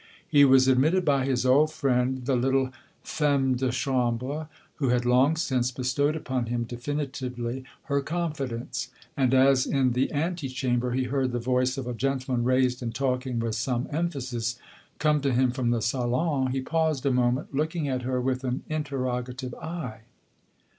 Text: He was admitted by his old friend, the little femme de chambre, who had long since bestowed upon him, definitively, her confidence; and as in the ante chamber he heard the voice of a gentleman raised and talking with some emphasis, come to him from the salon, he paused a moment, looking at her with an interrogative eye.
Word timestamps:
He 0.27 0.45
was 0.45 0.67
admitted 0.67 1.05
by 1.05 1.25
his 1.27 1.45
old 1.45 1.71
friend, 1.71 2.25
the 2.25 2.35
little 2.35 2.71
femme 3.03 3.53
de 3.55 3.69
chambre, 3.69 4.47
who 4.77 4.87
had 4.89 5.05
long 5.05 5.35
since 5.35 5.69
bestowed 5.69 6.15
upon 6.15 6.47
him, 6.47 6.63
definitively, 6.63 7.65
her 7.83 8.01
confidence; 8.01 8.89
and 9.15 9.31
as 9.31 9.67
in 9.67 9.91
the 9.93 10.11
ante 10.11 10.49
chamber 10.49 10.93
he 10.93 11.03
heard 11.03 11.31
the 11.33 11.37
voice 11.39 11.77
of 11.77 11.85
a 11.85 11.93
gentleman 11.93 12.43
raised 12.43 12.81
and 12.81 12.95
talking 12.95 13.37
with 13.37 13.53
some 13.53 13.87
emphasis, 13.91 14.57
come 14.97 15.21
to 15.21 15.33
him 15.35 15.51
from 15.51 15.69
the 15.69 15.83
salon, 15.83 16.47
he 16.51 16.61
paused 16.61 17.05
a 17.05 17.11
moment, 17.11 17.53
looking 17.53 17.87
at 17.87 18.01
her 18.01 18.19
with 18.19 18.43
an 18.43 18.63
interrogative 18.71 19.53
eye. 19.53 19.99